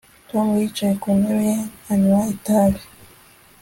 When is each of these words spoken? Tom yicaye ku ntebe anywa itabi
Tom 0.29 0.47
yicaye 0.59 0.93
ku 1.01 1.09
ntebe 1.19 1.51
anywa 1.91 2.21
itabi 2.35 2.81